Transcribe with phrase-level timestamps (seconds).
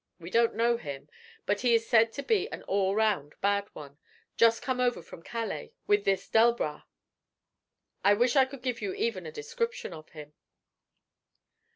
[0.19, 1.09] We don't know him,
[1.45, 3.99] but he is said to be an all round bad one,
[4.35, 6.81] just come over from Calais with this Delbras.
[8.03, 10.33] I wish I could give you even a description of him.'